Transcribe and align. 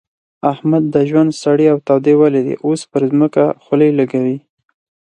احمد 0.51 0.83
د 0.93 0.95
ژوند 1.09 1.31
سړې 1.43 1.65
او 1.73 1.77
تودې 1.87 2.13
وليدې؛ 2.21 2.55
اوس 2.65 2.81
پر 2.91 3.01
ځمکه 3.11 3.43
خولې 3.63 3.89
لګوي. 3.99 4.37